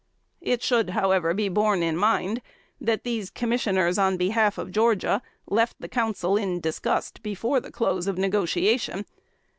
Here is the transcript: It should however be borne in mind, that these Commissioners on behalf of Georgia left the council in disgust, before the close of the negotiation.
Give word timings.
It 0.41 0.63
should 0.63 0.89
however 0.97 1.31
be 1.31 1.47
borne 1.47 1.83
in 1.83 1.95
mind, 1.95 2.41
that 2.81 3.03
these 3.03 3.29
Commissioners 3.29 3.99
on 3.99 4.17
behalf 4.17 4.57
of 4.57 4.71
Georgia 4.71 5.21
left 5.45 5.75
the 5.79 5.87
council 5.87 6.35
in 6.35 6.59
disgust, 6.59 7.21
before 7.21 7.59
the 7.59 7.69
close 7.71 8.07
of 8.07 8.15
the 8.15 8.23
negotiation. 8.23 9.05